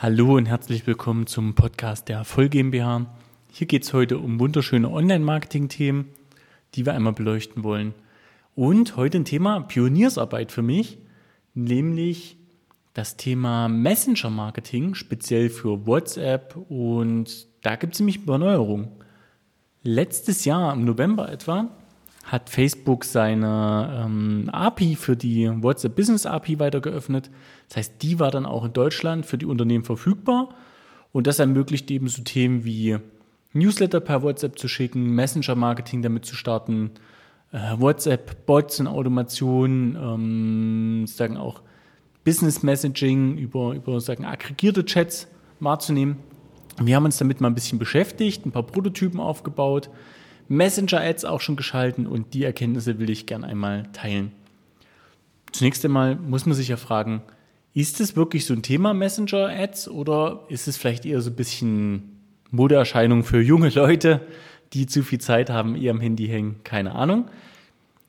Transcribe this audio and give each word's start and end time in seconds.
Hallo 0.00 0.36
und 0.36 0.46
herzlich 0.46 0.86
willkommen 0.86 1.26
zum 1.26 1.56
Podcast 1.56 2.08
der 2.08 2.22
Voll 2.24 2.48
GmbH. 2.48 3.06
Hier 3.50 3.66
geht 3.66 3.82
es 3.82 3.92
heute 3.92 4.18
um 4.18 4.38
wunderschöne 4.38 4.88
Online-Marketing-Themen, 4.88 6.06
die 6.76 6.86
wir 6.86 6.94
einmal 6.94 7.14
beleuchten 7.14 7.64
wollen. 7.64 7.94
Und 8.54 8.94
heute 8.94 9.18
ein 9.18 9.24
Thema 9.24 9.58
Pioniersarbeit 9.58 10.52
für 10.52 10.62
mich, 10.62 10.98
nämlich 11.54 12.36
das 12.94 13.16
Thema 13.16 13.68
Messenger-Marketing, 13.68 14.94
speziell 14.94 15.50
für 15.50 15.84
WhatsApp. 15.84 16.54
Und 16.68 17.48
da 17.62 17.74
gibt 17.74 17.94
es 17.94 17.98
nämlich 17.98 18.20
Erneuerungen. 18.24 18.92
Letztes 19.82 20.44
Jahr, 20.44 20.74
im 20.74 20.84
November 20.84 21.28
etwa, 21.28 21.76
hat 22.28 22.50
Facebook 22.50 23.04
seine 23.04 24.04
ähm, 24.04 24.50
API 24.52 24.96
für 24.96 25.16
die 25.16 25.50
WhatsApp 25.62 25.96
Business 25.96 26.26
API 26.26 26.58
weiter 26.58 26.80
geöffnet. 26.80 27.30
Das 27.68 27.78
heißt, 27.78 28.02
die 28.02 28.20
war 28.20 28.30
dann 28.30 28.44
auch 28.44 28.66
in 28.66 28.72
Deutschland 28.74 29.24
für 29.24 29.38
die 29.38 29.46
Unternehmen 29.46 29.84
verfügbar. 29.84 30.50
Und 31.12 31.26
das 31.26 31.38
ermöglicht 31.38 31.90
eben 31.90 32.06
so 32.08 32.22
Themen 32.22 32.64
wie 32.64 32.98
Newsletter 33.54 34.00
per 34.00 34.22
WhatsApp 34.22 34.58
zu 34.58 34.68
schicken, 34.68 35.14
Messenger-Marketing 35.14 36.02
damit 36.02 36.26
zu 36.26 36.36
starten, 36.36 36.90
äh, 37.50 37.78
WhatsApp-Bots 37.78 38.80
und 38.80 38.88
Automation, 38.88 39.96
ähm, 39.96 41.06
sagen 41.06 41.38
auch 41.38 41.62
Business 42.24 42.62
Messaging 42.62 43.38
über, 43.38 43.72
über 43.72 44.02
sagen, 44.02 44.26
aggregierte 44.26 44.84
Chats 44.84 45.28
wahrzunehmen. 45.60 46.18
Wir 46.78 46.94
haben 46.94 47.06
uns 47.06 47.16
damit 47.16 47.40
mal 47.40 47.48
ein 47.48 47.54
bisschen 47.54 47.78
beschäftigt, 47.78 48.44
ein 48.44 48.52
paar 48.52 48.64
Prototypen 48.64 49.18
aufgebaut, 49.18 49.88
Messenger-Ads 50.48 51.24
auch 51.24 51.40
schon 51.40 51.56
geschalten 51.56 52.06
und 52.06 52.34
die 52.34 52.44
Erkenntnisse 52.44 52.98
will 52.98 53.10
ich 53.10 53.26
gerne 53.26 53.46
einmal 53.46 53.84
teilen. 53.92 54.32
Zunächst 55.52 55.84
einmal 55.84 56.16
muss 56.16 56.46
man 56.46 56.54
sich 56.54 56.68
ja 56.68 56.76
fragen, 56.76 57.22
ist 57.74 58.00
es 58.00 58.16
wirklich 58.16 58.46
so 58.46 58.54
ein 58.54 58.62
Thema 58.62 58.94
Messenger-Ads 58.94 59.88
oder 59.88 60.44
ist 60.48 60.68
es 60.68 60.76
vielleicht 60.76 61.06
eher 61.06 61.20
so 61.20 61.30
ein 61.30 61.36
bisschen 61.36 62.20
Modeerscheinung 62.50 63.24
für 63.24 63.40
junge 63.40 63.68
Leute, 63.68 64.22
die 64.72 64.86
zu 64.86 65.02
viel 65.02 65.20
Zeit 65.20 65.50
haben, 65.50 65.76
eher 65.76 65.92
am 65.92 66.00
Handy 66.00 66.26
hängen? 66.26 66.60
Keine 66.64 66.94
Ahnung. 66.94 67.26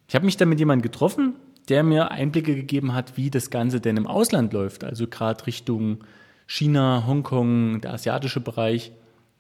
Ich 0.07 0.15
habe 0.15 0.25
mich 0.25 0.37
dann 0.37 0.49
mit 0.49 0.59
jemandem 0.59 0.83
getroffen, 0.83 1.35
der 1.67 1.83
mir 1.83 2.11
Einblicke 2.11 2.55
gegeben 2.55 2.93
hat, 2.93 3.15
wie 3.15 3.29
das 3.29 3.49
Ganze 3.49 3.79
denn 3.79 3.97
im 3.97 4.07
Ausland 4.07 4.53
läuft, 4.53 4.83
also 4.83 5.07
gerade 5.07 5.45
Richtung 5.45 5.99
China, 6.47 7.03
Hongkong, 7.05 7.81
der 7.81 7.93
asiatische 7.93 8.39
Bereich. 8.39 8.91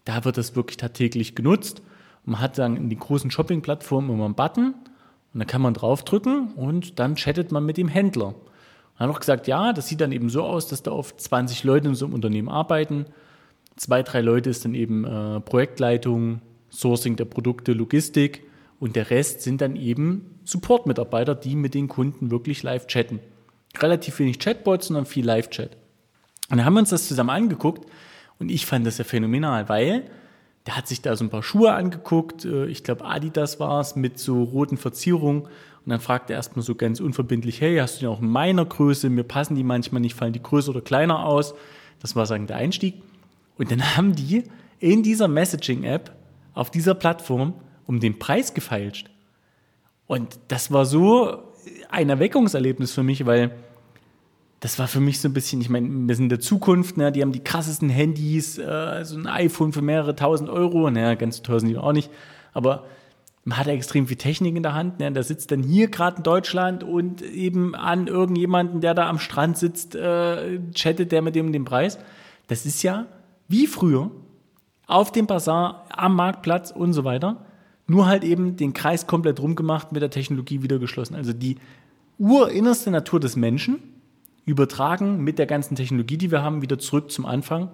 Da 0.05 0.25
wird 0.25 0.37
das 0.37 0.55
wirklich 0.55 0.77
tagtäglich 0.77 1.33
genutzt 1.33 1.81
man 2.29 2.39
hat 2.39 2.57
dann 2.57 2.75
in 2.75 2.89
die 2.89 2.97
großen 2.97 3.31
Shopping-Plattformen 3.31 4.09
immer 4.11 4.25
einen 4.25 4.35
Button 4.35 4.75
und 5.33 5.39
dann 5.39 5.47
kann 5.47 5.61
man 5.61 5.73
draufdrücken 5.73 6.53
und 6.53 6.99
dann 6.99 7.15
chattet 7.15 7.51
man 7.51 7.65
mit 7.65 7.77
dem 7.77 7.87
Händler. 7.87 8.27
Und 8.27 8.99
hat 8.99 9.09
auch 9.09 9.19
gesagt, 9.19 9.47
ja, 9.47 9.73
das 9.73 9.87
sieht 9.87 10.01
dann 10.01 10.11
eben 10.11 10.29
so 10.29 10.43
aus, 10.43 10.67
dass 10.67 10.83
da 10.83 10.91
oft 10.91 11.19
20 11.19 11.63
Leute 11.63 11.87
in 11.87 11.95
so 11.95 12.05
einem 12.05 12.13
Unternehmen 12.13 12.49
arbeiten. 12.49 13.05
Zwei, 13.75 14.03
drei 14.03 14.21
Leute 14.21 14.49
ist 14.49 14.65
dann 14.65 14.75
eben 14.75 15.05
äh, 15.05 15.39
Projektleitung, 15.39 16.41
Sourcing 16.69 17.15
der 17.15 17.25
Produkte, 17.25 17.73
Logistik 17.73 18.43
und 18.79 18.95
der 18.95 19.09
Rest 19.09 19.41
sind 19.41 19.61
dann 19.61 19.75
eben 19.75 20.39
Support-Mitarbeiter, 20.45 21.35
die 21.35 21.55
mit 21.55 21.73
den 21.73 21.87
Kunden 21.87 22.31
wirklich 22.31 22.63
live 22.63 22.87
chatten. 22.87 23.19
Relativ 23.77 24.19
wenig 24.19 24.39
Chatbots, 24.39 24.87
sondern 24.87 25.05
viel 25.05 25.25
Live-Chat. 25.25 25.77
Und 26.49 26.57
dann 26.57 26.65
haben 26.65 26.73
wir 26.73 26.79
uns 26.79 26.89
das 26.89 27.07
zusammen 27.07 27.29
angeguckt 27.29 27.87
und 28.39 28.49
ich 28.49 28.65
fand 28.65 28.87
das 28.87 28.97
ja 28.97 29.03
phänomenal, 29.03 29.69
weil 29.69 30.09
der 30.65 30.77
hat 30.77 30.87
sich 30.87 31.01
da 31.01 31.15
so 31.15 31.25
ein 31.25 31.29
paar 31.29 31.43
Schuhe 31.43 31.73
angeguckt, 31.73 32.45
äh, 32.45 32.65
ich 32.65 32.83
glaube 32.83 33.05
Adidas 33.05 33.59
war 33.59 33.79
es, 33.79 33.95
mit 33.95 34.19
so 34.19 34.43
roten 34.43 34.77
Verzierungen. 34.77 35.43
Und 35.43 35.93
dann 35.93 35.99
fragt 35.99 36.29
er 36.29 36.35
erstmal 36.35 36.63
so 36.63 36.75
ganz 36.75 36.99
unverbindlich, 36.99 37.61
hey, 37.61 37.77
hast 37.77 37.95
du 37.95 37.99
die 38.01 38.07
auch 38.07 38.21
in 38.21 38.29
meiner 38.29 38.65
Größe? 38.65 39.09
Mir 39.09 39.23
passen 39.23 39.55
die 39.55 39.63
manchmal 39.63 40.01
nicht, 40.01 40.15
fallen 40.15 40.33
die 40.33 40.43
größer 40.43 40.69
oder 40.69 40.81
kleiner 40.81 41.25
aus. 41.25 41.55
Das 42.01 42.15
war 42.15 42.25
sagen 42.25 42.47
der 42.47 42.57
Einstieg. 42.57 43.01
Und 43.57 43.71
dann 43.71 43.81
haben 43.97 44.15
die 44.15 44.43
in 44.79 45.03
dieser 45.03 45.27
Messaging-App 45.27 46.11
auf 46.53 46.69
dieser 46.71 46.93
Plattform 46.93 47.53
um 47.85 47.99
den 47.99 48.19
Preis 48.19 48.53
gefeilscht. 48.53 49.09
Und 50.05 50.39
das 50.47 50.71
war 50.71 50.85
so 50.85 51.39
ein 51.89 52.09
Erweckungserlebnis 52.09 52.91
für 52.91 53.03
mich, 53.03 53.25
weil 53.25 53.51
das 54.59 54.77
war 54.77 54.87
für 54.87 54.99
mich 54.99 55.19
so 55.19 55.29
ein 55.29 55.33
bisschen, 55.33 55.61
ich 55.61 55.69
meine, 55.69 55.87
wir 55.89 56.15
sind 56.15 56.25
in 56.25 56.29
der 56.29 56.39
Zukunft, 56.39 56.97
ne? 56.97 57.11
die 57.11 57.21
haben 57.21 57.31
die 57.31 57.43
krassesten 57.43 57.89
Handys, 57.89 58.57
äh, 58.57 59.03
so 59.05 59.17
ein 59.17 59.27
iPhone 59.27 59.71
für 59.71 59.81
mehrere 59.81 60.15
tausend 60.15 60.49
Euro, 60.49 60.89
naja, 60.89 61.15
ganz 61.15 61.41
teuer 61.41 61.59
sind 61.59 61.69
die 61.69 61.77
auch 61.77 61.93
nicht, 61.93 62.09
aber 62.53 62.85
man 63.45 63.57
hat 63.57 63.67
ja 63.67 63.73
extrem 63.73 64.07
viel 64.07 64.17
Technik 64.17 64.55
in 64.57 64.63
der 64.63 64.73
Hand, 64.73 64.99
ne? 64.99 65.11
der 65.11 65.23
sitzt 65.23 65.51
dann 65.51 65.63
hier 65.63 65.87
gerade 65.87 66.17
in 66.17 66.23
Deutschland 66.23 66.83
und 66.83 67.21
eben 67.21 67.73
an 67.73 68.07
irgendjemanden, 68.07 68.81
der 68.81 68.93
da 68.93 69.07
am 69.07 69.17
Strand 69.17 69.57
sitzt, 69.57 69.95
äh, 69.95 70.59
chattet 70.73 71.11
der 71.11 71.21
mit 71.21 71.35
dem 71.35 71.53
den 71.53 71.63
Preis. 71.63 71.97
Das 72.47 72.65
ist 72.65 72.83
ja 72.83 73.05
wie 73.47 73.65
früher 73.65 74.11
auf 74.87 75.11
dem 75.11 75.25
Bazar, 75.25 75.85
am 75.89 76.15
Marktplatz 76.15 76.71
und 76.71 76.93
so 76.93 77.05
weiter, 77.05 77.45
nur 77.87 78.07
halt 78.07 78.23
eben 78.23 78.57
den 78.57 78.73
Kreis 78.73 79.07
komplett 79.07 79.39
rumgemacht, 79.39 79.91
mit 79.93 80.01
der 80.01 80.09
Technologie 80.09 80.61
wieder 80.61 80.79
geschlossen. 80.79 81.15
Also 81.15 81.31
die 81.31 81.57
urinnerste 82.17 82.91
Natur 82.91 83.19
des 83.19 83.35
Menschen, 83.35 83.79
übertragen 84.49 85.23
mit 85.23 85.39
der 85.39 85.45
ganzen 85.45 85.75
Technologie, 85.75 86.17
die 86.17 86.31
wir 86.31 86.41
haben, 86.41 86.61
wieder 86.61 86.79
zurück 86.79 87.11
zum 87.11 87.25
Anfang. 87.25 87.69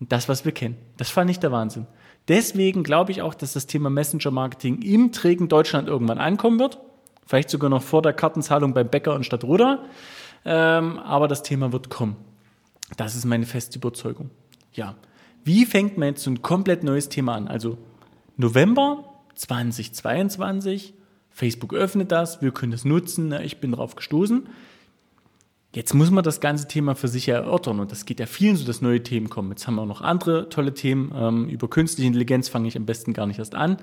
Das, 0.00 0.28
was 0.28 0.44
wir 0.44 0.52
kennen. 0.52 0.76
Das 0.98 1.08
fand 1.08 1.30
ich 1.30 1.38
der 1.38 1.52
Wahnsinn. 1.52 1.86
Deswegen 2.28 2.82
glaube 2.82 3.12
ich 3.12 3.22
auch, 3.22 3.34
dass 3.34 3.52
das 3.52 3.66
Thema 3.66 3.88
Messenger-Marketing 3.88 4.82
im 4.82 5.12
trägen 5.12 5.48
Deutschland 5.48 5.88
irgendwann 5.88 6.18
ankommen 6.18 6.58
wird. 6.58 6.78
Vielleicht 7.24 7.50
sogar 7.50 7.70
noch 7.70 7.82
vor 7.82 8.02
der 8.02 8.12
Kartenzahlung 8.12 8.74
beim 8.74 8.88
Bäcker 8.88 9.16
in 9.16 9.24
Stadtroda. 9.24 9.84
Ähm, 10.44 10.98
aber 10.98 11.28
das 11.28 11.42
Thema 11.42 11.72
wird 11.72 11.88
kommen. 11.88 12.16
Das 12.96 13.16
ist 13.16 13.24
meine 13.24 13.46
feste 13.46 13.78
Überzeugung. 13.78 14.30
Ja. 14.72 14.96
Wie 15.44 15.64
fängt 15.64 15.96
man 15.96 16.08
jetzt 16.08 16.24
so 16.24 16.30
ein 16.30 16.42
komplett 16.42 16.84
neues 16.84 17.08
Thema 17.08 17.34
an? 17.34 17.48
Also 17.48 17.78
November 18.36 19.04
2022. 19.34 20.94
Facebook 21.30 21.74
öffnet 21.74 22.12
das. 22.12 22.42
Wir 22.42 22.50
können 22.50 22.72
es 22.72 22.84
nutzen. 22.84 23.32
Ich 23.32 23.58
bin 23.58 23.72
darauf 23.72 23.96
gestoßen. 23.96 24.48
Jetzt 25.76 25.92
muss 25.92 26.10
man 26.10 26.24
das 26.24 26.40
ganze 26.40 26.68
Thema 26.68 26.94
für 26.94 27.06
sich 27.06 27.28
erörtern 27.28 27.80
und 27.80 27.92
das 27.92 28.06
geht 28.06 28.18
ja 28.18 28.24
vielen 28.24 28.56
so, 28.56 28.64
dass 28.64 28.80
neue 28.80 29.02
Themen 29.02 29.28
kommen. 29.28 29.50
Jetzt 29.50 29.66
haben 29.66 29.74
wir 29.74 29.82
auch 29.82 29.86
noch 29.86 30.00
andere 30.00 30.48
tolle 30.48 30.72
Themen. 30.72 31.12
Ähm, 31.14 31.50
über 31.50 31.68
künstliche 31.68 32.06
Intelligenz 32.06 32.48
fange 32.48 32.66
ich 32.66 32.78
am 32.78 32.86
besten 32.86 33.12
gar 33.12 33.26
nicht 33.26 33.38
erst 33.38 33.54
an. 33.54 33.76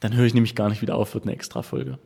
Dann 0.00 0.14
höre 0.14 0.26
ich 0.26 0.34
nämlich 0.34 0.54
gar 0.54 0.68
nicht 0.68 0.82
wieder 0.82 0.96
auf, 0.96 1.14
wird 1.14 1.24
eine 1.24 1.32
extra 1.32 1.62
Folge. 1.62 1.98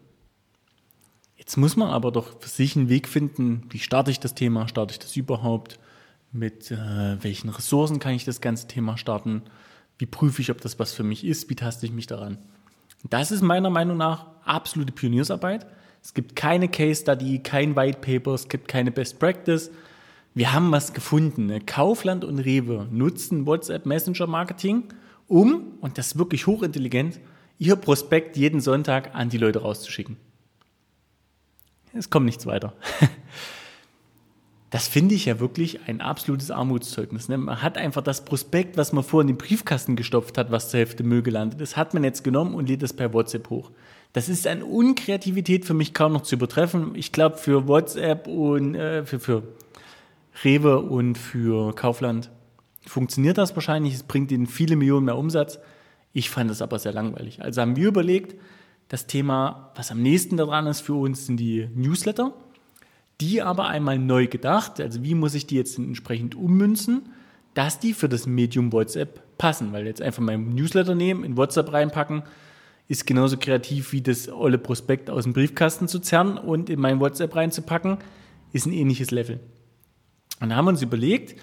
Jetzt 1.35 1.57
muss 1.57 1.75
man 1.75 1.91
aber 1.91 2.13
doch 2.13 2.41
für 2.41 2.49
sich 2.49 2.77
einen 2.77 2.89
Weg 2.89 3.09
finden, 3.09 3.65
wie 3.71 3.81
starte 3.81 4.13
ich 4.13 4.21
das 4.21 4.37
Thema, 4.37 4.69
starte 4.69 4.93
ich 4.93 5.01
das 5.01 5.17
überhaupt, 5.17 5.81
mit 6.31 6.71
äh, 6.71 7.21
welchen 7.25 7.49
Ressourcen 7.49 7.99
kann 7.99 8.15
ich 8.15 8.25
das 8.25 8.41
ganze 8.41 8.69
Thema 8.69 8.97
starten, 8.97 9.43
wie 9.99 10.07
prüfe 10.07 10.41
ich, 10.41 10.53
ob 10.53 10.61
das 10.61 10.79
was 10.79 10.93
für 10.93 11.03
mich 11.03 11.25
ist, 11.25 11.51
wie 11.51 11.57
taste 11.57 11.87
ich 11.87 11.93
mich 11.93 12.07
daran. 12.07 12.39
Das 13.11 13.33
ist 13.33 13.43
meiner 13.43 13.69
Meinung 13.69 13.97
nach 13.97 14.29
absolute 14.45 14.93
Pioniersarbeit. 14.93 15.67
Es 16.03 16.15
gibt 16.15 16.35
keine 16.35 16.69
Case 16.69 17.03
Study, 17.03 17.39
kein 17.39 17.77
White 17.77 17.99
Paper, 18.01 18.35
es 18.35 18.49
gibt 18.49 18.69
keine 18.69 18.91
Best 18.91 19.19
Practice. 19.19 19.71
Wir 20.35 20.53
haben 20.53 20.73
was 20.73 20.93
gefunden. 20.93 21.47
Ne? 21.47 21.61
Kaufland 21.61 22.25
und 22.25 22.39
Rewe 22.39 22.89
nutzen 22.91 23.47
WhatsApp 23.47 23.87
Messenger 23.87 24.27
Marketing, 24.27 24.85
um, 25.29 25.79
und 25.81 25.97
das 25.97 26.09
ist 26.09 26.19
wirklich 26.19 26.47
hochintelligent, 26.47 27.21
ihr 27.59 27.77
Prospekt 27.77 28.37
jeden 28.37 28.61
Sonntag 28.61 29.15
an 29.15 29.29
die 29.29 29.39
Leute 29.39 29.61
rauszuschicken. 29.61 30.17
Es 31.95 32.11
kommt 32.11 32.27
nichts 32.27 32.47
weiter. 32.47 32.75
Das 34.73 34.89
finde 34.89 35.15
ich 35.15 35.27
ja 35.27 35.39
wirklich 35.39 35.81
ein 35.87 36.01
absolutes 36.01 36.51
Armutszeugnis. 36.51 37.29
Ne? 37.29 37.37
Man 37.37 37.61
hat 37.61 37.77
einfach 37.77 38.01
das 38.01 38.25
Prospekt, 38.25 38.79
was 38.79 38.95
man 38.95 39.05
vorhin 39.05 39.29
in 39.29 39.35
den 39.35 39.47
Briefkasten 39.47 39.97
gestopft 39.97 40.39
hat, 40.39 40.51
was 40.51 40.71
zur 40.71 40.79
Hälfte 40.79 41.05
Müll 41.05 41.21
gelandet 41.21 41.61
ist, 41.61 41.77
hat 41.77 41.93
man 41.93 42.03
jetzt 42.05 42.25
genommen 42.25 42.55
und 42.55 42.71
lädt 42.71 42.83
es 42.83 42.95
per 42.95 43.13
WhatsApp 43.13 43.51
hoch. 43.51 43.71
Das 44.15 44.31
ist 44.31 44.47
an 44.47 44.63
Unkreativität 44.63 45.67
für 45.67 45.75
mich 45.75 45.93
kaum 45.93 46.15
noch 46.15 46.23
zu 46.23 46.37
übertreffen. 46.37 46.93
Ich 46.95 47.13
glaube, 47.13 47.37
für 47.37 47.69
WhatsApp 47.69 48.27
und 48.27 48.75
äh, 48.75 49.05
für, 49.05 49.21
für 49.21 49.43
Rewe 50.43 50.81
und 50.81 51.19
für 51.19 51.75
Kaufland 51.75 52.31
funktioniert 52.87 53.37
das 53.37 53.55
wahrscheinlich. 53.55 53.93
Es 53.93 54.05
bringt 54.05 54.33
ihnen 54.33 54.47
viele 54.47 54.77
Millionen 54.77 55.05
mehr 55.05 55.19
Umsatz. 55.19 55.59
Ich 56.15 56.31
fand 56.31 56.51
das 56.51 56.63
aber 56.63 56.79
sehr 56.79 56.95
langweilig. 56.95 57.43
Also 57.43 57.61
haben 57.61 57.77
wir 57.77 57.89
überlegt, 57.89 58.41
das 58.89 59.07
Thema, 59.07 59.71
was 59.75 59.91
am 59.91 60.01
nächsten 60.01 60.39
daran 60.39 60.67
ist 60.67 60.81
für 60.81 60.95
uns, 60.95 61.27
sind 61.27 61.37
die 61.37 61.69
Newsletter. 61.75 62.33
Die 63.23 63.41
aber 63.41 63.69
einmal 63.69 63.99
neu 63.99 64.27
gedacht. 64.27 64.81
Also 64.81 65.05
wie 65.05 65.15
muss 65.15 65.35
ich 65.35 65.47
die 65.47 65.55
jetzt 65.55 65.79
entsprechend 65.79 66.35
ummünzen, 66.35 67.03
dass 67.55 67.79
die 67.79 67.95
für 67.95 68.09
das 68.09 68.27
Medium 68.27 68.73
WhatsApp 68.73 69.21
passen. 69.39 69.73
Weil 69.73 69.87
jetzt 69.87 70.03
einfach 70.03 70.23
mein 70.23 70.55
Newsletter 70.55 70.95
nehmen, 70.95 71.25
in 71.25 71.37
WhatsApp 71.37 71.73
reinpacken 71.73 72.25
ist 72.89 73.07
genauso 73.07 73.39
kreativ 73.39 73.93
wie 73.93 74.03
das 74.03 74.29
olle 74.29 74.59
Prospekt 74.59 75.09
aus 75.09 75.23
dem 75.25 75.33
Briefkasten 75.33 75.89
zu 75.89 76.01
zerren 76.01 76.37
und 76.37 76.69
in 76.69 76.81
mein 76.81 77.01
WhatsApp 77.01 77.35
reinzupacken, 77.35 77.99
ist 78.53 78.67
ein 78.67 78.73
ähnliches 78.73 79.11
Level. 79.13 79.41
Und 80.41 80.51
da 80.51 80.57
haben 80.57 80.67
wir 80.67 80.71
uns 80.71 80.83
überlegt, 80.83 81.41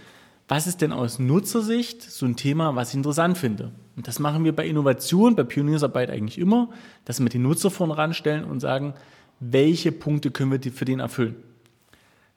was 0.47 0.67
ist 0.67 0.81
denn 0.81 0.91
aus 0.91 1.17
Nutzersicht 1.17 2.03
so 2.03 2.25
ein 2.25 2.35
Thema, 2.35 2.75
was 2.75 2.89
ich 2.89 2.95
interessant 2.95 3.37
finde? 3.37 3.71
Und 3.95 4.07
das 4.07 4.19
machen 4.19 4.43
wir 4.43 4.55
bei 4.55 4.67
Innovation, 4.67 5.35
bei 5.35 5.43
Pioniersarbeit 5.43 6.11
eigentlich 6.11 6.37
immer, 6.37 6.69
dass 7.05 7.19
wir 7.19 7.29
den 7.29 7.43
Nutzer 7.43 7.71
vorne 7.71 7.97
ranstellen 7.97 8.43
und 8.43 8.59
sagen, 8.59 8.93
welche 9.39 9.91
Punkte 9.91 10.31
können 10.31 10.51
wir 10.51 10.71
für 10.71 10.85
den 10.85 10.99
erfüllen? 10.99 11.35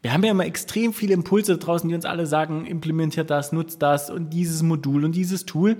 Wir 0.02 0.12
haben 0.12 0.24
ja 0.24 0.32
immer 0.32 0.44
extrem 0.44 0.92
viele 0.92 1.14
Impulse 1.14 1.56
draußen, 1.56 1.88
die 1.88 1.94
uns 1.94 2.04
alle 2.04 2.26
sagen, 2.26 2.66
implementiert 2.66 3.30
das, 3.30 3.52
nutzt 3.52 3.80
das 3.82 4.10
und 4.10 4.30
dieses 4.30 4.62
Modul 4.62 5.04
und 5.04 5.14
dieses 5.14 5.46
Tool. 5.46 5.76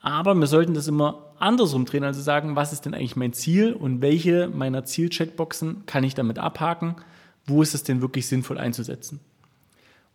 Aber 0.00 0.36
wir 0.36 0.46
sollten 0.46 0.74
das 0.74 0.86
immer 0.86 1.32
andersrum 1.40 1.84
drehen, 1.84 2.04
also 2.04 2.22
sagen, 2.22 2.54
was 2.54 2.72
ist 2.72 2.86
denn 2.86 2.94
eigentlich 2.94 3.16
mein 3.16 3.32
Ziel 3.32 3.72
und 3.72 4.00
welche 4.00 4.48
meiner 4.48 4.84
Zielcheckboxen 4.84 5.84
kann 5.86 6.04
ich 6.04 6.14
damit 6.14 6.38
abhaken? 6.38 6.94
Wo 7.44 7.60
ist 7.60 7.74
es 7.74 7.82
denn 7.82 8.00
wirklich 8.00 8.28
sinnvoll 8.28 8.58
einzusetzen? 8.58 9.18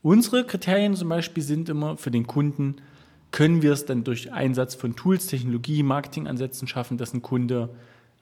Unsere 0.01 0.45
Kriterien 0.45 0.95
zum 0.95 1.09
Beispiel 1.09 1.44
sind 1.44 1.68
immer 1.68 1.98
für 1.98 2.09
den 2.09 2.25
Kunden, 2.25 2.77
können 3.31 3.62
wir 3.62 3.74
es 3.74 3.86
dann 3.86 4.03
durch 4.03 4.31
Einsatz 4.31 4.75
von 4.75 4.95
Tools, 4.95 5.27
Technologie, 5.27 5.83
Marketingansätzen 5.83 6.68
schaffen, 6.68 6.98
dass 6.98 7.13
ein 7.13 7.21
Kunde 7.21 7.69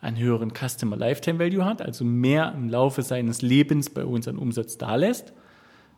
einen 0.02 0.18
höheren 0.18 0.52
Customer 0.54 0.96
Lifetime 0.96 1.40
Value 1.40 1.66
hat, 1.66 1.82
also 1.82 2.06
mehr 2.06 2.54
im 2.56 2.70
Laufe 2.70 3.02
seines 3.02 3.42
Lebens 3.42 3.90
bei 3.90 4.06
uns 4.06 4.28
an 4.28 4.38
Umsatz 4.38 4.78
dalässt? 4.78 5.34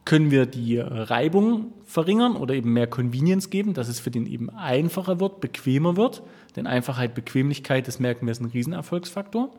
Können 0.03 0.31
wir 0.31 0.48
die 0.48 0.80
Reibung 0.80 1.74
verringern 1.86 2.36
oder 2.36 2.56
eben 2.56 2.74
mehr 2.74 2.88
Convenience 2.88 3.51
geben, 3.51 3.75
dass 3.75 3.88
es 3.88 4.00
für 4.00 4.09
den 4.09 4.25
eben 4.25 4.50
einfacher 4.50 5.19
wird, 5.19 5.42
bequemer 5.42 5.95
wird? 5.95 6.24
Denn 6.56 6.65
Einfachheit, 6.65 7.13
Bequemlichkeit, 7.13 7.88
das 7.88 8.00
merken 8.00 8.25
wir, 8.25 8.31
ist 8.31 8.42
ein 8.42 8.48
Riesenerfolgsfaktor. 8.48 9.51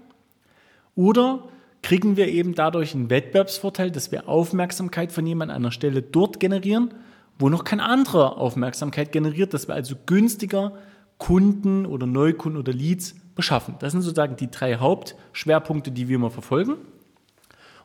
Oder 0.96 1.44
kriegen 1.82 2.16
wir 2.16 2.26
eben 2.28 2.56
dadurch 2.56 2.94
einen 2.94 3.08
Wettbewerbsvorteil, 3.08 3.92
dass 3.92 4.10
wir 4.10 4.28
Aufmerksamkeit 4.28 5.12
von 5.12 5.26
jemand 5.26 5.52
an 5.52 5.58
einer 5.58 5.70
Stelle 5.70 6.02
dort 6.02 6.40
generieren, 6.40 6.92
wo 7.38 7.48
noch 7.48 7.62
kein 7.62 7.80
anderer 7.80 8.36
Aufmerksamkeit 8.38 9.12
generiert, 9.12 9.54
dass 9.54 9.68
wir 9.68 9.74
also 9.74 9.94
günstiger 10.06 10.72
Kunden 11.18 11.86
oder 11.86 12.06
Neukunden 12.06 12.58
oder 12.58 12.72
Leads 12.72 13.14
beschaffen. 13.34 13.76
Das 13.78 13.92
sind 13.92 14.02
sozusagen 14.02 14.36
die 14.36 14.50
drei 14.50 14.76
Hauptschwerpunkte, 14.76 15.90
die 15.90 16.08
wir 16.08 16.16
immer 16.16 16.30
verfolgen. 16.30 16.76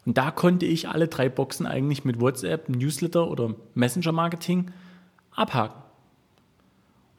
Und 0.05 0.17
da 0.17 0.31
konnte 0.31 0.65
ich 0.65 0.87
alle 0.87 1.07
drei 1.07 1.27
Boxen 1.29 1.65
eigentlich 1.65 2.05
mit 2.05 2.21
WhatsApp, 2.21 2.69
Newsletter 2.69 3.29
oder 3.29 3.55
Messenger-Marketing 3.73 4.71
abhaken. 5.31 5.81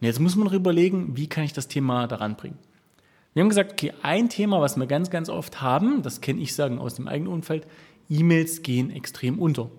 Und 0.01 0.07
jetzt 0.07 0.21
muss 0.21 0.37
man 0.37 0.47
noch 0.47 0.55
überlegen, 0.55 1.17
wie 1.17 1.27
kann 1.27 1.45
ich 1.45 1.53
das 1.53 1.69
Thema 1.69 2.07
daran 2.07 2.37
bringen. 2.37 2.59
Wir 3.35 3.43
haben 3.43 3.51
gesagt, 3.51 3.73
okay, 3.73 3.93
ein 4.03 4.29
Thema, 4.29 4.61
was 4.61 4.77
wir 4.77 4.87
ganz, 4.87 5.11
ganz 5.11 5.29
oft 5.29 5.61
haben, 5.61 6.03
das 6.03 6.21
kenne 6.21 6.41
ich 6.41 6.55
sagen 6.55 6.79
aus 6.79 6.95
dem 6.95 7.09
eigenen 7.09 7.33
Umfeld, 7.33 7.67
E-Mails 8.09 8.63
gehen 8.63 8.91
extrem 8.91 9.39
unter. 9.39 9.71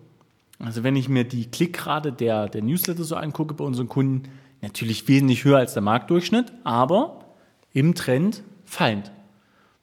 Also 0.60 0.84
wenn 0.84 0.96
ich 0.96 1.10
mir 1.10 1.24
die 1.24 1.50
Klickrate 1.50 2.12
der, 2.12 2.48
der 2.48 2.62
Newsletter 2.62 3.04
so 3.04 3.16
angucke 3.16 3.54
bei 3.54 3.64
unseren 3.64 3.88
Kunden, 3.88 4.30
natürlich 4.62 5.08
wesentlich 5.08 5.46
höher 5.46 5.58
als 5.58 5.74
der 5.74 5.82
Marktdurchschnitt, 5.82 6.52
aber 6.64 7.26
im 7.74 7.96
Trend 7.96 8.44
fallend. 8.66 9.12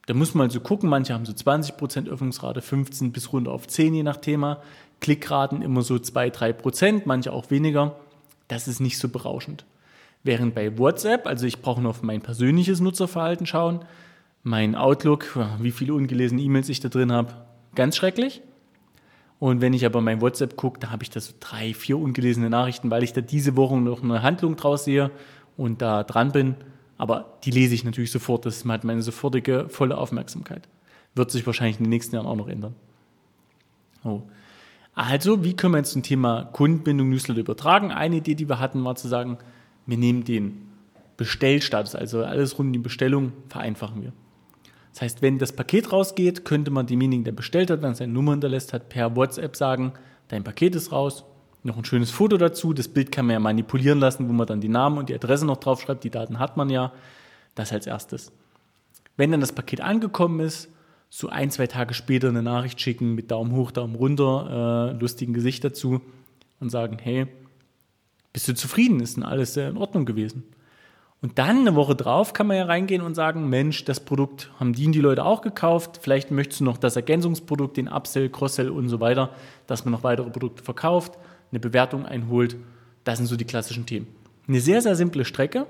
Da 0.06 0.14
muss 0.14 0.34
man 0.34 0.46
also 0.46 0.60
gucken, 0.60 0.88
manche 0.88 1.12
haben 1.12 1.26
so 1.26 1.32
20% 1.32 2.08
Öffnungsrate, 2.08 2.62
15 2.62 3.12
bis 3.12 3.32
runter 3.32 3.50
auf 3.50 3.66
10 3.66 3.94
je 3.94 4.02
nach 4.02 4.18
Thema. 4.18 4.62
Klickraten 5.00 5.62
immer 5.62 5.82
so 5.82 5.98
2, 5.98 6.28
3%, 6.28 7.02
manche 7.04 7.32
auch 7.32 7.50
weniger. 7.50 7.96
Das 8.48 8.68
ist 8.68 8.80
nicht 8.80 8.98
so 8.98 9.08
berauschend. 9.08 9.64
Während 10.22 10.54
bei 10.54 10.78
WhatsApp, 10.78 11.26
also 11.26 11.46
ich 11.46 11.60
brauche 11.60 11.80
nur 11.80 11.90
auf 11.90 12.02
mein 12.02 12.20
persönliches 12.20 12.80
Nutzerverhalten 12.80 13.46
schauen, 13.46 13.80
mein 14.42 14.76
Outlook, 14.76 15.36
wie 15.60 15.72
viele 15.72 15.94
ungelesene 15.94 16.40
E-Mails 16.40 16.68
ich 16.68 16.80
da 16.80 16.88
drin 16.88 17.10
habe, 17.10 17.34
ganz 17.74 17.96
schrecklich. 17.96 18.42
Und 19.38 19.60
wenn 19.60 19.74
ich 19.74 19.84
aber 19.84 20.00
mein 20.00 20.20
WhatsApp 20.20 20.56
gucke, 20.56 20.80
da 20.80 20.90
habe 20.90 21.02
ich 21.02 21.10
da 21.10 21.20
so 21.20 21.32
drei, 21.40 21.74
vier 21.74 21.98
ungelesene 21.98 22.48
Nachrichten, 22.48 22.90
weil 22.90 23.02
ich 23.02 23.12
da 23.12 23.20
diese 23.20 23.56
Woche 23.56 23.76
noch 23.76 24.02
eine 24.02 24.22
Handlung 24.22 24.56
draus 24.56 24.84
sehe 24.84 25.10
und 25.56 25.82
da 25.82 26.04
dran 26.04 26.32
bin. 26.32 26.54
Aber 26.98 27.38
die 27.44 27.50
lese 27.50 27.74
ich 27.74 27.84
natürlich 27.84 28.10
sofort. 28.10 28.46
Das 28.46 28.64
hat 28.64 28.84
meine 28.84 29.02
sofortige 29.02 29.68
volle 29.68 29.98
Aufmerksamkeit. 29.98 30.68
Wird 31.14 31.30
sich 31.30 31.46
wahrscheinlich 31.46 31.78
in 31.78 31.84
den 31.84 31.90
nächsten 31.90 32.14
Jahren 32.14 32.26
auch 32.26 32.36
noch 32.36 32.48
ändern. 32.48 32.74
Oh. 34.04 34.22
Also, 34.94 35.44
wie 35.44 35.54
können 35.54 35.74
wir 35.74 35.78
jetzt 35.78 35.92
zum 35.92 36.02
Thema 36.02 36.44
Kundenbindung 36.52 37.10
Newsletter 37.10 37.40
übertragen? 37.40 37.90
Eine 37.92 38.16
Idee, 38.16 38.34
die 38.34 38.48
wir 38.48 38.60
hatten, 38.60 38.82
war 38.84 38.94
zu 38.96 39.08
sagen, 39.08 39.38
wir 39.84 39.98
nehmen 39.98 40.24
den 40.24 40.68
Bestellstatus, 41.16 41.94
also 41.94 42.24
alles 42.24 42.58
rund 42.58 42.68
um 42.68 42.72
die 42.72 42.78
Bestellung, 42.78 43.32
vereinfachen 43.48 44.02
wir. 44.02 44.12
Das 44.92 45.02
heißt, 45.02 45.22
wenn 45.22 45.38
das 45.38 45.52
Paket 45.52 45.92
rausgeht, 45.92 46.44
könnte 46.44 46.70
man 46.70 46.86
demjenigen, 46.86 47.24
der 47.24 47.32
bestellt 47.32 47.70
hat, 47.70 47.82
wenn 47.82 47.90
er 47.90 47.94
seine 47.94 48.12
Nummer 48.12 48.32
hinterlässt 48.32 48.72
hat, 48.72 48.88
per 48.88 49.14
WhatsApp 49.14 49.54
sagen, 49.56 49.92
dein 50.28 50.44
Paket 50.44 50.74
ist 50.74 50.92
raus, 50.92 51.24
noch 51.66 51.76
ein 51.76 51.84
schönes 51.84 52.10
Foto 52.10 52.36
dazu. 52.36 52.72
Das 52.72 52.88
Bild 52.88 53.12
kann 53.12 53.26
man 53.26 53.34
ja 53.34 53.40
manipulieren 53.40 53.98
lassen, 53.98 54.28
wo 54.28 54.32
man 54.32 54.46
dann 54.46 54.60
die 54.60 54.68
Namen 54.68 54.98
und 54.98 55.08
die 55.08 55.14
Adresse 55.14 55.44
noch 55.44 55.58
draufschreibt. 55.58 56.04
Die 56.04 56.10
Daten 56.10 56.38
hat 56.38 56.56
man 56.56 56.70
ja. 56.70 56.92
Das 57.54 57.72
als 57.72 57.86
erstes. 57.86 58.32
Wenn 59.16 59.30
dann 59.30 59.40
das 59.40 59.52
Paket 59.52 59.80
angekommen 59.80 60.40
ist, 60.40 60.68
so 61.08 61.28
ein, 61.28 61.50
zwei 61.50 61.66
Tage 61.66 61.94
später 61.94 62.28
eine 62.28 62.42
Nachricht 62.42 62.80
schicken 62.80 63.14
mit 63.14 63.30
Daumen 63.30 63.52
hoch, 63.52 63.70
Daumen 63.70 63.94
runter, 63.94 64.92
äh, 64.94 65.00
lustigen 65.00 65.32
Gesicht 65.32 65.64
dazu 65.64 66.02
und 66.60 66.70
sagen, 66.70 66.98
hey, 67.00 67.26
bist 68.32 68.48
du 68.48 68.54
zufrieden? 68.54 69.00
Ist 69.00 69.16
denn 69.16 69.22
alles 69.22 69.56
in 69.56 69.78
Ordnung 69.78 70.04
gewesen? 70.04 70.44
Und 71.22 71.38
dann 71.38 71.60
eine 71.60 71.74
Woche 71.74 71.94
drauf 71.94 72.34
kann 72.34 72.46
man 72.46 72.58
ja 72.58 72.66
reingehen 72.66 73.00
und 73.00 73.14
sagen, 73.14 73.48
Mensch, 73.48 73.84
das 73.84 74.00
Produkt 74.00 74.50
haben 74.60 74.74
die 74.74 74.86
und 74.86 74.92
die 74.92 75.00
Leute 75.00 75.24
auch 75.24 75.40
gekauft. 75.40 75.98
Vielleicht 76.02 76.30
möchtest 76.30 76.60
du 76.60 76.64
noch 76.64 76.76
das 76.76 76.96
Ergänzungsprodukt, 76.96 77.78
den 77.78 77.88
Upsell, 77.88 78.28
Crosssell 78.28 78.68
und 78.68 78.90
so 78.90 79.00
weiter, 79.00 79.30
dass 79.66 79.84
man 79.86 79.92
noch 79.92 80.02
weitere 80.02 80.28
Produkte 80.28 80.62
verkauft, 80.62 81.18
eine 81.50 81.60
Bewertung 81.60 82.06
einholt. 82.06 82.56
Das 83.04 83.18
sind 83.18 83.26
so 83.26 83.36
die 83.36 83.44
klassischen 83.44 83.86
Themen. 83.86 84.06
Eine 84.48 84.60
sehr, 84.60 84.82
sehr 84.82 84.96
simple 84.96 85.24
Strecke 85.24 85.66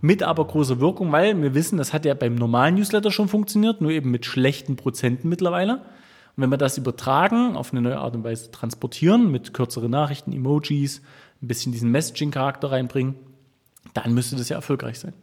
mit 0.00 0.22
aber 0.22 0.46
großer 0.46 0.80
Wirkung, 0.80 1.10
weil 1.12 1.40
wir 1.40 1.54
wissen, 1.54 1.78
das 1.78 1.92
hat 1.92 2.04
ja 2.04 2.14
beim 2.14 2.34
normalen 2.34 2.74
Newsletter 2.74 3.10
schon 3.10 3.28
funktioniert, 3.28 3.80
nur 3.80 3.90
eben 3.90 4.10
mit 4.10 4.26
schlechten 4.26 4.76
Prozenten 4.76 5.28
mittlerweile. 5.28 5.76
Und 6.36 6.42
wenn 6.42 6.50
wir 6.50 6.58
das 6.58 6.76
übertragen, 6.76 7.56
auf 7.56 7.72
eine 7.72 7.80
neue 7.80 7.98
Art 7.98 8.14
und 8.14 8.24
Weise 8.24 8.50
transportieren, 8.50 9.30
mit 9.30 9.54
kürzeren 9.54 9.90
Nachrichten, 9.90 10.32
Emojis, 10.32 11.00
ein 11.42 11.48
bisschen 11.48 11.72
diesen 11.72 11.90
Messaging-Charakter 11.90 12.70
reinbringen, 12.70 13.14
dann 13.94 14.12
müsste 14.12 14.36
das 14.36 14.48
ja 14.48 14.56
erfolgreich 14.56 14.98
sein. 14.98 15.14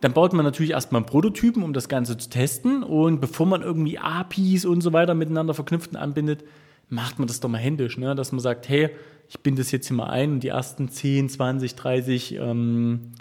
Dann 0.00 0.12
baut 0.12 0.34
man 0.34 0.44
natürlich 0.44 0.72
erstmal 0.72 1.00
einen 1.00 1.06
Prototypen, 1.06 1.62
um 1.62 1.72
das 1.72 1.88
Ganze 1.88 2.16
zu 2.18 2.28
testen. 2.28 2.82
Und 2.82 3.20
bevor 3.20 3.46
man 3.46 3.62
irgendwie 3.62 3.98
APIs 3.98 4.64
und 4.64 4.82
so 4.82 4.92
weiter 4.92 5.14
miteinander 5.14 5.54
verknüpft 5.54 5.90
und 5.90 5.96
anbindet, 5.96 6.44
macht 6.88 7.18
man 7.18 7.28
das 7.28 7.40
doch 7.40 7.48
mal 7.48 7.58
händisch, 7.58 7.98
ne? 7.98 8.14
dass 8.14 8.32
man 8.32 8.40
sagt, 8.40 8.68
hey, 8.68 8.90
ich 9.28 9.40
binde 9.40 9.62
das 9.62 9.70
jetzt 9.72 9.88
hier 9.88 9.96
mal 9.96 10.08
ein 10.08 10.32
und 10.34 10.40
die 10.40 10.48
ersten 10.48 10.88
10, 10.88 11.28
20, 11.28 11.74
30 11.74 12.34
ähm, 12.34 13.12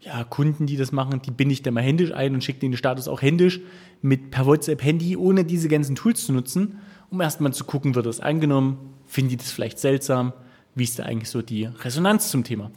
ja, 0.00 0.24
Kunden, 0.24 0.66
die 0.66 0.76
das 0.76 0.90
machen, 0.90 1.22
die 1.22 1.30
binde 1.30 1.52
ich 1.52 1.62
dann 1.62 1.74
mal 1.74 1.82
händisch 1.82 2.12
ein 2.12 2.34
und 2.34 2.42
schicke 2.42 2.58
den 2.58 2.76
Status 2.76 3.06
auch 3.06 3.22
händisch 3.22 3.60
mit 4.00 4.30
per 4.32 4.46
WhatsApp-Handy, 4.46 5.16
ohne 5.16 5.44
diese 5.44 5.68
ganzen 5.68 5.94
Tools 5.94 6.26
zu 6.26 6.32
nutzen, 6.32 6.80
um 7.10 7.20
erstmal 7.20 7.52
zu 7.52 7.64
gucken, 7.64 7.94
wird 7.94 8.06
das 8.06 8.20
angenommen, 8.20 8.94
finden 9.06 9.30
die 9.30 9.36
das 9.36 9.52
vielleicht 9.52 9.78
seltsam, 9.78 10.32
wie 10.74 10.84
ist 10.84 10.98
da 10.98 11.04
eigentlich 11.04 11.30
so 11.30 11.40
die 11.42 11.66
Resonanz 11.66 12.30
zum 12.30 12.42
Thema. 12.42 12.72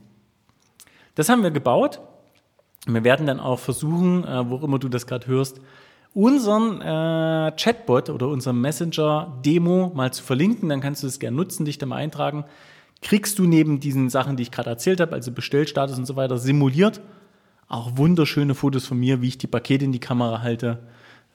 Das 1.16 1.30
haben 1.30 1.42
wir 1.42 1.52
gebaut. 1.52 2.00
Wir 2.86 3.04
werden 3.04 3.26
dann 3.26 3.40
auch 3.40 3.60
versuchen, 3.60 4.24
äh, 4.26 4.48
wo 4.50 4.58
immer 4.58 4.78
du 4.78 4.90
das 4.90 5.08
gerade 5.08 5.26
hörst, 5.26 5.60
unseren 6.16 6.82
äh, 6.82 7.52
Chatbot 7.58 8.10
oder 8.10 8.30
unseren 8.30 8.60
Messenger-Demo 8.62 9.92
mal 9.94 10.12
zu 10.14 10.24
verlinken. 10.24 10.70
Dann 10.70 10.80
kannst 10.80 11.04
du 11.04 11.08
es 11.08 11.20
gerne 11.20 11.36
nutzen, 11.36 11.66
dich 11.66 11.78
da 11.78 11.86
mal 11.86 11.98
eintragen. 11.98 12.46
Kriegst 13.02 13.38
du 13.38 13.44
neben 13.44 13.82
diesen 13.82 14.10
Sachen, 14.10 14.38
die 14.38 14.44
ich 14.44 14.52
gerade 14.52 14.70
erzählt 14.70 15.02
habe, 15.02 15.14
also 15.14 15.32
Bestellstatus 15.32 16.00
und 16.00 16.06
so 16.06 16.16
weiter, 16.16 16.38
simuliert 16.38 17.02
auch 17.68 17.98
wunderschöne 17.98 18.56
Fotos 18.56 18.88
von 18.88 18.98
mir, 18.98 19.22
wie 19.22 19.28
ich 19.28 19.38
die 19.38 19.48
Pakete 19.48 19.86
in 19.86 19.92
die 19.92 20.00
Kamera 20.00 20.42
halte 20.42 20.80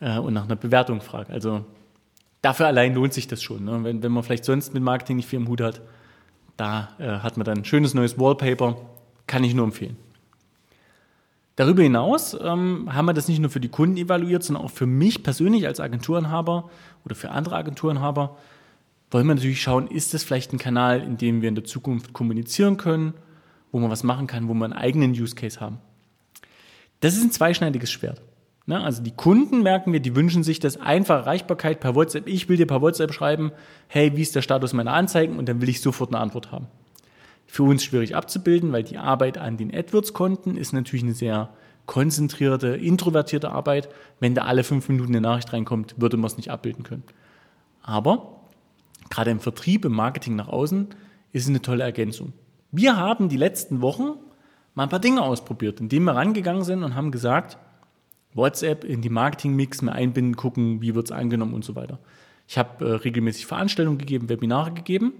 äh, 0.00 0.18
und 0.18 0.32
nach 0.32 0.44
einer 0.44 0.56
Bewertung 0.56 1.02
frage. 1.02 1.30
Also 1.30 1.66
dafür 2.40 2.66
allein 2.66 2.94
lohnt 2.94 3.12
sich 3.12 3.28
das 3.28 3.42
schon. 3.42 3.64
Ne? 3.64 3.84
Wenn, 3.84 4.02
wenn 4.02 4.12
man 4.12 4.22
vielleicht 4.22 4.46
sonst 4.46 4.72
mit 4.72 4.82
Marketing 4.82 5.16
nicht 5.16 5.28
viel 5.28 5.40
im 5.40 5.48
Hut 5.48 5.60
hat, 5.60 5.82
da 6.56 6.88
äh, 6.98 7.18
hat 7.18 7.36
man 7.36 7.44
dann 7.44 7.58
ein 7.58 7.64
schönes 7.66 7.92
neues 7.92 8.18
Wallpaper 8.18 8.76
kann 9.26 9.44
ich 9.44 9.54
nur 9.54 9.66
empfehlen. 9.66 9.96
Darüber 11.60 11.82
hinaus 11.82 12.34
ähm, 12.42 12.88
haben 12.90 13.04
wir 13.04 13.12
das 13.12 13.28
nicht 13.28 13.38
nur 13.38 13.50
für 13.50 13.60
die 13.60 13.68
Kunden 13.68 13.98
evaluiert, 13.98 14.42
sondern 14.42 14.64
auch 14.64 14.70
für 14.70 14.86
mich 14.86 15.22
persönlich 15.22 15.66
als 15.66 15.78
Agenturenhaber 15.78 16.70
oder 17.04 17.14
für 17.14 17.32
andere 17.32 17.56
Agenturenhaber 17.56 18.38
wollen 19.10 19.26
wir 19.26 19.34
natürlich 19.34 19.60
schauen, 19.60 19.86
ist 19.86 20.14
das 20.14 20.22
vielleicht 20.22 20.54
ein 20.54 20.58
Kanal, 20.58 21.02
in 21.02 21.18
dem 21.18 21.42
wir 21.42 21.50
in 21.50 21.54
der 21.54 21.64
Zukunft 21.64 22.14
kommunizieren 22.14 22.78
können, 22.78 23.12
wo 23.72 23.78
man 23.78 23.90
was 23.90 24.04
machen 24.04 24.26
kann, 24.26 24.48
wo 24.48 24.54
wir 24.54 24.64
einen 24.64 24.72
eigenen 24.72 25.10
Use 25.10 25.34
Case 25.34 25.60
haben. 25.60 25.80
Das 27.00 27.14
ist 27.14 27.24
ein 27.24 27.30
zweischneidiges 27.30 27.90
Schwert. 27.90 28.22
Ne? 28.64 28.82
Also 28.82 29.02
die 29.02 29.14
Kunden 29.14 29.62
merken 29.62 29.92
wir, 29.92 30.00
die 30.00 30.16
wünschen 30.16 30.42
sich 30.42 30.60
das 30.60 30.80
einfache 30.80 31.18
Erreichbarkeit 31.18 31.78
per 31.78 31.94
WhatsApp. 31.94 32.26
Ich 32.26 32.48
will 32.48 32.56
dir 32.56 32.66
per 32.66 32.80
WhatsApp 32.80 33.12
schreiben, 33.12 33.52
hey, 33.86 34.16
wie 34.16 34.22
ist 34.22 34.34
der 34.34 34.40
Status 34.40 34.72
meiner 34.72 34.94
Anzeigen? 34.94 35.36
Und 35.36 35.46
dann 35.46 35.60
will 35.60 35.68
ich 35.68 35.82
sofort 35.82 36.08
eine 36.08 36.22
Antwort 36.22 36.52
haben 36.52 36.68
für 37.50 37.64
uns 37.64 37.82
schwierig 37.82 38.14
abzubilden, 38.14 38.72
weil 38.72 38.84
die 38.84 38.96
Arbeit 38.96 39.36
an 39.36 39.56
den 39.56 39.74
AdWords-Konten 39.74 40.56
ist 40.56 40.72
natürlich 40.72 41.02
eine 41.02 41.14
sehr 41.14 41.50
konzentrierte, 41.84 42.68
introvertierte 42.68 43.50
Arbeit. 43.50 43.88
Wenn 44.20 44.36
da 44.36 44.44
alle 44.44 44.62
fünf 44.62 44.88
Minuten 44.88 45.10
eine 45.10 45.20
Nachricht 45.20 45.52
reinkommt, 45.52 45.96
würde 45.98 46.16
man 46.16 46.28
es 46.28 46.36
nicht 46.36 46.52
abbilden 46.52 46.84
können. 46.84 47.02
Aber 47.82 48.40
gerade 49.10 49.32
im 49.32 49.40
Vertrieb, 49.40 49.84
im 49.84 49.92
Marketing 49.92 50.36
nach 50.36 50.46
außen, 50.46 50.86
ist 51.32 51.42
es 51.42 51.48
eine 51.48 51.60
tolle 51.60 51.82
Ergänzung. 51.82 52.32
Wir 52.70 52.96
haben 52.96 53.28
die 53.28 53.36
letzten 53.36 53.80
Wochen 53.82 54.12
mal 54.74 54.84
ein 54.84 54.88
paar 54.88 55.00
Dinge 55.00 55.22
ausprobiert, 55.22 55.80
indem 55.80 56.04
wir 56.04 56.14
rangegangen 56.14 56.62
sind 56.62 56.84
und 56.84 56.94
haben 56.94 57.10
gesagt, 57.10 57.58
WhatsApp 58.32 58.84
in 58.84 59.02
die 59.02 59.08
Marketing-Mix 59.08 59.82
mehr 59.82 59.96
einbinden, 59.96 60.36
gucken, 60.36 60.80
wie 60.82 60.94
wird 60.94 61.06
es 61.06 61.12
angenommen 61.12 61.54
und 61.54 61.64
so 61.64 61.74
weiter. 61.74 61.98
Ich 62.46 62.58
habe 62.58 62.84
äh, 62.84 62.92
regelmäßig 62.92 63.46
Veranstaltungen 63.46 63.98
gegeben, 63.98 64.28
Webinare 64.28 64.70
gegeben. 64.70 65.14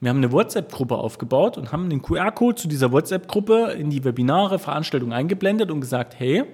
Wir 0.00 0.10
haben 0.10 0.18
eine 0.18 0.30
WhatsApp-Gruppe 0.30 0.96
aufgebaut 0.96 1.58
und 1.58 1.72
haben 1.72 1.90
den 1.90 2.02
QR-Code 2.02 2.54
zu 2.54 2.68
dieser 2.68 2.92
WhatsApp-Gruppe 2.92 3.72
in 3.72 3.90
die 3.90 4.04
Webinare, 4.04 4.60
Veranstaltungen 4.60 5.12
eingeblendet 5.12 5.70
und 5.72 5.80
gesagt, 5.80 6.18
hey, 6.18 6.44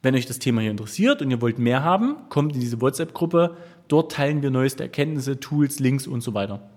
wenn 0.00 0.14
euch 0.14 0.26
das 0.26 0.38
Thema 0.38 0.60
hier 0.60 0.70
interessiert 0.70 1.20
und 1.20 1.30
ihr 1.30 1.42
wollt 1.42 1.58
mehr 1.58 1.82
haben, 1.82 2.16
kommt 2.28 2.54
in 2.54 2.60
diese 2.60 2.80
WhatsApp-Gruppe. 2.80 3.56
Dort 3.88 4.12
teilen 4.12 4.42
wir 4.42 4.50
neueste 4.50 4.84
Erkenntnisse, 4.84 5.40
Tools, 5.40 5.80
Links 5.80 6.06
und 6.06 6.20
so 6.20 6.34
weiter. 6.34 6.70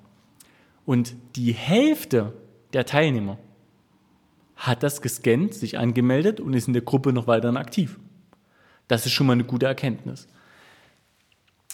Und 0.86 1.14
die 1.36 1.52
Hälfte 1.52 2.34
der 2.74 2.86
Teilnehmer 2.86 3.38
hat 4.56 4.82
das 4.82 5.04
gescannt, 5.04 5.54
sich 5.54 5.78
angemeldet 5.78 6.40
und 6.40 6.54
ist 6.54 6.68
in 6.68 6.74
der 6.74 6.82
Gruppe 6.82 7.14
noch 7.14 7.28
weiterhin 7.28 7.58
aktiv. 7.58 8.00
Das 8.88 9.06
ist 9.06 9.12
schon 9.12 9.28
mal 9.28 9.34
eine 9.34 9.44
gute 9.44 9.68
Erkenntnis. 9.68 10.28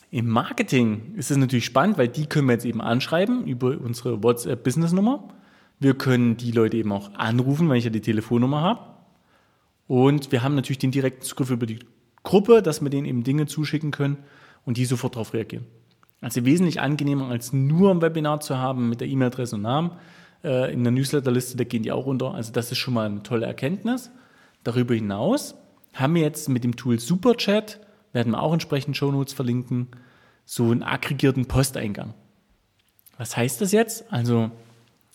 Im 0.09 0.29
Marketing 0.29 1.15
ist 1.15 1.31
es 1.31 1.37
natürlich 1.37 1.65
spannend, 1.65 1.97
weil 1.97 2.07
die 2.07 2.27
können 2.27 2.47
wir 2.47 2.53
jetzt 2.53 2.65
eben 2.65 2.81
anschreiben 2.81 3.45
über 3.45 3.77
unsere 3.77 4.23
WhatsApp-Business-Nummer. 4.23 5.27
Wir 5.79 5.95
können 5.95 6.37
die 6.37 6.51
Leute 6.51 6.77
eben 6.77 6.91
auch 6.91 7.13
anrufen, 7.15 7.67
weil 7.69 7.77
ich 7.77 7.83
ja 7.83 7.89
die 7.89 8.01
Telefonnummer 8.01 8.61
habe. 8.61 8.79
Und 9.87 10.31
wir 10.31 10.43
haben 10.43 10.55
natürlich 10.55 10.79
den 10.79 10.91
direkten 10.91 11.23
Zugriff 11.23 11.49
über 11.49 11.65
die 11.65 11.79
Gruppe, 12.23 12.61
dass 12.61 12.81
wir 12.81 12.89
denen 12.89 13.05
eben 13.05 13.23
Dinge 13.23 13.45
zuschicken 13.45 13.91
können 13.91 14.17
und 14.65 14.77
die 14.77 14.85
sofort 14.85 15.15
darauf 15.15 15.33
reagieren. 15.33 15.65
Also 16.21 16.45
wesentlich 16.45 16.81
angenehmer 16.81 17.29
als 17.29 17.53
nur 17.53 17.91
ein 17.91 18.01
Webinar 18.01 18.39
zu 18.39 18.57
haben 18.57 18.89
mit 18.89 19.01
der 19.01 19.07
E-Mail-Adresse 19.07 19.55
und 19.55 19.61
Namen. 19.61 19.91
Äh, 20.43 20.73
in 20.73 20.83
der 20.83 20.91
Newsletterliste, 20.91 21.57
da 21.57 21.63
gehen 21.63 21.83
die 21.83 21.91
auch 21.91 22.05
runter. 22.05 22.33
Also 22.33 22.51
das 22.51 22.71
ist 22.71 22.79
schon 22.79 22.93
mal 22.93 23.05
eine 23.05 23.23
tolle 23.23 23.45
Erkenntnis. 23.45 24.09
Darüber 24.63 24.95
hinaus 24.95 25.55
haben 25.93 26.15
wir 26.15 26.21
jetzt 26.21 26.49
mit 26.49 26.63
dem 26.63 26.75
Tool 26.75 26.99
Superchat, 26.99 27.79
werden 28.17 28.31
wir 28.31 28.41
auch 28.41 28.51
entsprechend 28.51 28.97
Shownotes 28.97 29.33
verlinken, 29.33 29.89
so 30.43 30.71
einen 30.71 30.81
aggregierten 30.81 31.45
Posteingang. 31.45 32.15
Was 33.19 33.37
heißt 33.37 33.61
das 33.61 33.71
jetzt? 33.71 34.11
Also 34.11 34.49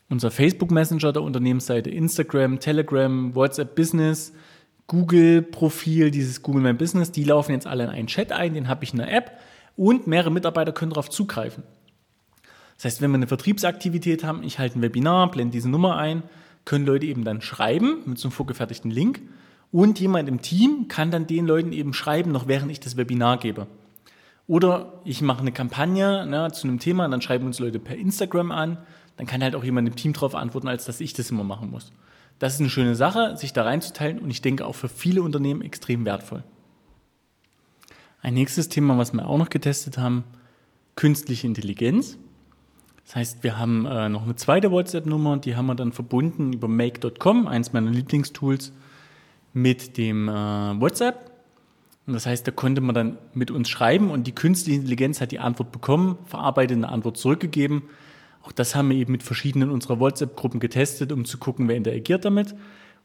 unser 0.08 0.30
Facebook 0.30 0.70
Messenger 0.70 1.12
der 1.12 1.22
Unternehmensseite, 1.22 1.90
Instagram, 1.90 2.60
Telegram, 2.60 3.34
WhatsApp 3.34 3.74
Business, 3.74 4.32
Google-Profil, 4.86 6.12
dieses 6.12 6.42
Google 6.42 6.62
My 6.62 6.74
Business, 6.74 7.10
die 7.10 7.24
laufen 7.24 7.50
jetzt 7.50 7.66
alle 7.66 7.84
in 7.84 7.90
einen 7.90 8.06
Chat 8.06 8.30
ein, 8.30 8.54
den 8.54 8.68
habe 8.68 8.84
ich 8.84 8.92
in 8.92 8.98
der 8.98 9.12
App 9.12 9.32
und 9.76 10.06
mehrere 10.06 10.30
Mitarbeiter 10.30 10.70
können 10.70 10.92
darauf 10.92 11.10
zugreifen. 11.10 11.64
Das 12.76 12.84
heißt, 12.84 13.02
wenn 13.02 13.10
wir 13.10 13.16
eine 13.16 13.26
Vertriebsaktivität 13.26 14.22
haben, 14.22 14.44
ich 14.44 14.60
halte 14.60 14.78
ein 14.78 14.82
Webinar, 14.82 15.28
blende 15.28 15.52
diese 15.52 15.68
Nummer 15.68 15.96
ein, 15.96 16.22
können 16.64 16.86
Leute 16.86 17.06
eben 17.06 17.24
dann 17.24 17.40
schreiben 17.40 18.02
mit 18.06 18.18
so 18.18 18.28
einem 18.28 18.32
vorgefertigten 18.32 18.92
Link 18.92 19.22
und 19.72 19.98
jemand 19.98 20.28
im 20.28 20.42
Team 20.42 20.86
kann 20.86 21.10
dann 21.10 21.26
den 21.26 21.46
Leuten 21.46 21.72
eben 21.72 21.94
schreiben, 21.94 22.30
noch 22.30 22.46
während 22.46 22.70
ich 22.70 22.78
das 22.78 22.96
Webinar 22.96 23.38
gebe. 23.38 23.66
Oder 24.46 25.00
ich 25.04 25.22
mache 25.22 25.40
eine 25.40 25.52
Kampagne 25.52 26.26
ne, 26.26 26.50
zu 26.52 26.68
einem 26.68 26.78
Thema, 26.78 27.08
dann 27.08 27.22
schreiben 27.22 27.46
uns 27.46 27.58
Leute 27.58 27.78
per 27.78 27.96
Instagram 27.96 28.52
an, 28.52 28.78
dann 29.16 29.26
kann 29.26 29.42
halt 29.42 29.54
auch 29.54 29.64
jemand 29.64 29.88
im 29.88 29.96
Team 29.96 30.12
darauf 30.12 30.34
antworten, 30.34 30.68
als 30.68 30.84
dass 30.84 31.00
ich 31.00 31.14
das 31.14 31.30
immer 31.30 31.44
machen 31.44 31.70
muss. 31.70 31.92
Das 32.38 32.54
ist 32.54 32.60
eine 32.60 32.70
schöne 32.70 32.94
Sache, 32.94 33.36
sich 33.36 33.52
da 33.52 33.62
reinzuteilen 33.62 34.18
und 34.18 34.30
ich 34.30 34.42
denke 34.42 34.66
auch 34.66 34.74
für 34.74 34.88
viele 34.88 35.22
Unternehmen 35.22 35.62
extrem 35.62 36.04
wertvoll. 36.04 36.42
Ein 38.20 38.34
nächstes 38.34 38.68
Thema, 38.68 38.98
was 38.98 39.12
wir 39.12 39.26
auch 39.26 39.38
noch 39.38 39.48
getestet 39.48 39.96
haben, 39.96 40.24
künstliche 40.96 41.46
Intelligenz. 41.46 42.18
Das 43.04 43.16
heißt, 43.16 43.42
wir 43.42 43.58
haben 43.58 43.86
äh, 43.86 44.08
noch 44.08 44.22
eine 44.24 44.36
zweite 44.36 44.70
WhatsApp-Nummer, 44.70 45.38
die 45.38 45.56
haben 45.56 45.66
wir 45.66 45.74
dann 45.74 45.92
verbunden 45.92 46.52
über 46.52 46.68
make.com, 46.68 47.46
eins 47.46 47.72
meiner 47.72 47.90
Lieblingstools, 47.90 48.72
mit 49.52 49.96
dem 49.96 50.28
äh, 50.28 50.32
WhatsApp. 50.32 51.30
Und 52.06 52.14
das 52.14 52.26
heißt, 52.26 52.46
da 52.46 52.50
konnte 52.50 52.80
man 52.80 52.94
dann 52.94 53.18
mit 53.32 53.50
uns 53.50 53.68
schreiben 53.68 54.10
und 54.10 54.26
die 54.26 54.34
künstliche 54.34 54.78
Intelligenz 54.78 55.20
hat 55.20 55.30
die 55.30 55.38
Antwort 55.38 55.70
bekommen, 55.70 56.18
verarbeitet 56.26 56.76
eine 56.76 56.88
Antwort 56.88 57.16
zurückgegeben 57.16 57.82
auch 58.42 58.52
das 58.52 58.74
haben 58.74 58.90
wir 58.90 58.96
eben 58.96 59.12
mit 59.12 59.22
verschiedenen 59.22 59.70
unserer 59.70 60.00
WhatsApp-Gruppen 60.00 60.60
getestet, 60.60 61.12
um 61.12 61.24
zu 61.24 61.38
gucken, 61.38 61.68
wer 61.68 61.76
interagiert 61.76 62.24
damit. 62.24 62.54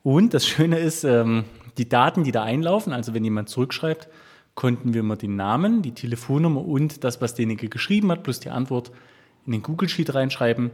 Und 0.03 0.33
das 0.33 0.47
Schöne 0.47 0.79
ist, 0.79 1.03
ähm, 1.03 1.45
die 1.77 1.87
Daten, 1.87 2.23
die 2.23 2.31
da 2.31 2.43
einlaufen, 2.43 2.91
also 2.91 3.13
wenn 3.13 3.23
jemand 3.23 3.49
zurückschreibt, 3.49 4.07
konnten 4.55 4.93
wir 4.93 5.01
immer 5.01 5.15
den 5.15 5.35
Namen, 5.35 5.83
die 5.83 5.93
Telefonnummer 5.93 6.65
und 6.65 7.03
das, 7.03 7.21
was 7.21 7.35
derjenige 7.35 7.69
geschrieben 7.69 8.11
hat, 8.11 8.23
plus 8.23 8.39
die 8.39 8.49
Antwort 8.49 8.91
in 9.45 9.51
den 9.51 9.61
Google 9.61 9.87
Sheet 9.87 10.15
reinschreiben. 10.15 10.71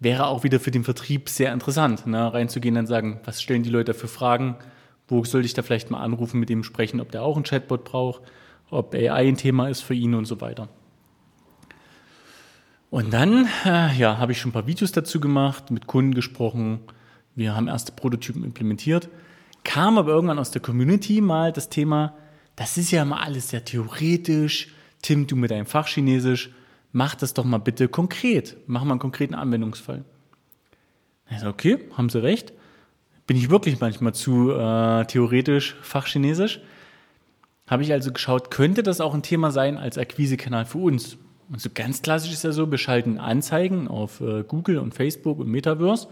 Wäre 0.00 0.26
auch 0.26 0.42
wieder 0.42 0.58
für 0.58 0.70
den 0.70 0.84
Vertrieb 0.84 1.28
sehr 1.28 1.52
interessant, 1.52 2.06
ne? 2.06 2.32
reinzugehen 2.32 2.76
und 2.78 2.86
sagen, 2.86 3.20
was 3.24 3.42
stellen 3.42 3.62
die 3.62 3.70
Leute 3.70 3.92
für 3.92 4.08
Fragen, 4.08 4.56
wo 5.08 5.24
sollte 5.24 5.46
ich 5.46 5.54
da 5.54 5.62
vielleicht 5.62 5.90
mal 5.90 6.00
anrufen, 6.00 6.40
mit 6.40 6.48
dem 6.48 6.64
sprechen, 6.64 7.00
ob 7.00 7.10
der 7.12 7.22
auch 7.22 7.36
einen 7.36 7.44
Chatbot 7.44 7.84
braucht, 7.84 8.22
ob 8.70 8.94
AI 8.94 9.28
ein 9.28 9.36
Thema 9.36 9.68
ist 9.68 9.82
für 9.82 9.94
ihn 9.94 10.14
und 10.14 10.24
so 10.24 10.40
weiter. 10.40 10.68
Und 12.90 13.12
dann 13.12 13.48
äh, 13.64 13.94
ja, 13.96 14.18
habe 14.18 14.32
ich 14.32 14.40
schon 14.40 14.50
ein 14.50 14.52
paar 14.52 14.66
Videos 14.66 14.92
dazu 14.92 15.18
gemacht, 15.18 15.70
mit 15.70 15.86
Kunden 15.86 16.14
gesprochen. 16.14 16.80
Wir 17.34 17.56
haben 17.56 17.68
erste 17.68 17.92
Prototypen 17.92 18.44
implementiert. 18.44 19.08
Kam 19.64 19.96
aber 19.96 20.12
irgendwann 20.12 20.38
aus 20.38 20.50
der 20.50 20.60
Community 20.60 21.20
mal 21.20 21.52
das 21.52 21.68
Thema, 21.68 22.14
das 22.56 22.76
ist 22.76 22.90
ja 22.90 23.04
mal 23.04 23.22
alles 23.22 23.48
sehr 23.48 23.64
theoretisch. 23.64 24.74
Tim, 25.00 25.26
du 25.26 25.36
mit 25.36 25.50
deinem 25.50 25.66
Fachchinesisch, 25.66 26.50
mach 26.92 27.14
das 27.14 27.34
doch 27.34 27.44
mal 27.44 27.58
bitte 27.58 27.88
konkret. 27.88 28.56
Mach 28.66 28.84
mal 28.84 28.92
einen 28.92 29.00
konkreten 29.00 29.34
Anwendungsfall. 29.34 30.04
Also 31.28 31.48
okay, 31.48 31.78
haben 31.96 32.08
Sie 32.08 32.22
recht. 32.22 32.52
Bin 33.26 33.36
ich 33.36 33.50
wirklich 33.50 33.80
manchmal 33.80 34.14
zu 34.14 34.50
äh, 34.50 35.04
theoretisch 35.06 35.76
Fachchinesisch. 35.82 36.60
Habe 37.66 37.82
ich 37.82 37.92
also 37.92 38.12
geschaut, 38.12 38.50
könnte 38.50 38.82
das 38.82 39.00
auch 39.00 39.14
ein 39.14 39.22
Thema 39.22 39.50
sein 39.50 39.78
als 39.78 39.96
Akquisekanal 39.96 40.66
für 40.66 40.78
uns? 40.78 41.16
Und 41.48 41.60
so 41.60 41.70
ganz 41.72 42.02
klassisch 42.02 42.32
ist 42.32 42.44
ja 42.44 42.52
so, 42.52 42.70
wir 42.70 42.78
schalten 42.78 43.18
Anzeigen 43.18 43.88
auf 43.88 44.20
äh, 44.20 44.42
Google 44.42 44.78
und 44.78 44.94
Facebook 44.94 45.38
und 45.38 45.48
Metaverse, 45.48 46.08